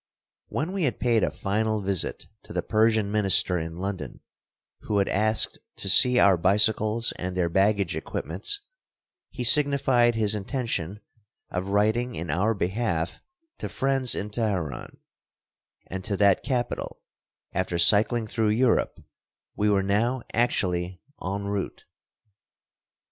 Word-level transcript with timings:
When 0.47 0.71
we 0.71 0.85
had 0.85 0.99
paid 0.99 1.23
a 1.23 1.29
final 1.29 1.79
visit 1.79 2.25
to 2.45 2.53
the 2.53 2.63
Persian 2.63 3.11
minister 3.11 3.59
in 3.59 3.77
London, 3.77 4.21
who 4.79 4.97
had 4.97 5.07
asked 5.07 5.59
to 5.75 5.87
see 5.87 6.17
our 6.17 6.37
bicycles 6.37 7.11
and 7.17 7.37
their 7.37 7.49
baggage 7.49 7.95
equipments, 7.95 8.61
he 9.29 9.43
signified 9.43 10.15
his 10.15 10.33
intention 10.33 11.01
of 11.51 11.67
writing 11.67 12.15
in 12.15 12.31
our 12.31 12.55
behalf 12.55 13.21
to 13.59 13.69
friends 13.69 14.15
in 14.15 14.31
Teheran; 14.31 14.97
and 15.85 16.03
to 16.05 16.17
that 16.17 16.41
capital, 16.41 16.99
after 17.53 17.77
cycling 17.77 18.25
through 18.25 18.49
Europe, 18.49 19.03
we 19.55 19.69
were 19.69 19.83
now 19.83 20.23
actually 20.33 20.99
en 21.23 21.43
route. 21.45 21.85